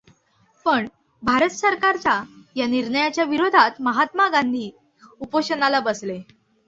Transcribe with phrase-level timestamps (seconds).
[0.65, 0.87] पण
[1.23, 2.23] भारत सरकारचा
[2.55, 4.69] या निर्णयाच्या विरोधात महात्मा गांधी
[5.21, 6.19] उपोषणाला बसले.